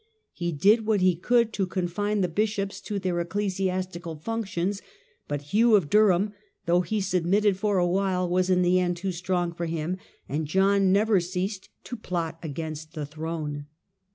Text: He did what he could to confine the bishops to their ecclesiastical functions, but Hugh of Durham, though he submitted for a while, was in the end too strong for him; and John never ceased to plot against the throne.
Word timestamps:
He 0.33 0.51
did 0.51 0.87
what 0.87 1.01
he 1.01 1.15
could 1.15 1.53
to 1.53 1.67
confine 1.67 2.21
the 2.21 2.27
bishops 2.27 2.81
to 2.81 2.97
their 2.97 3.19
ecclesiastical 3.19 4.15
functions, 4.15 4.81
but 5.27 5.43
Hugh 5.53 5.75
of 5.75 5.91
Durham, 5.91 6.33
though 6.65 6.81
he 6.81 6.99
submitted 6.99 7.55
for 7.55 7.77
a 7.77 7.85
while, 7.85 8.27
was 8.27 8.49
in 8.49 8.63
the 8.63 8.79
end 8.79 8.97
too 8.97 9.11
strong 9.11 9.53
for 9.53 9.67
him; 9.67 9.97
and 10.27 10.47
John 10.47 10.91
never 10.91 11.19
ceased 11.19 11.69
to 11.83 11.95
plot 11.95 12.39
against 12.41 12.93
the 12.95 13.05
throne. 13.05 13.67